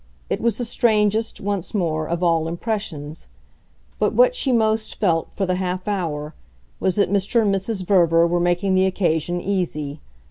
[0.31, 3.27] It was the strangest, once more, of all impressions;
[3.99, 6.33] but what she most felt, for the half hour,
[6.79, 7.43] was that Mr.
[7.43, 7.85] and Mrs.
[7.85, 9.99] Verver were making the occasion easy.